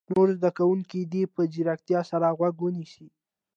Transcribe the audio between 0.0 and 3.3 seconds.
نور زده کوونکي دې په ځیرتیا سره غوږ ونیسي.